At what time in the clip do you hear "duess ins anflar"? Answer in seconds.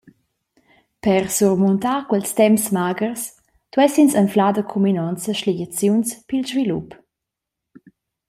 3.71-4.51